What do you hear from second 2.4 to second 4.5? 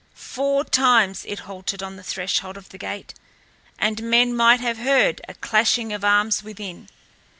of the gate, and men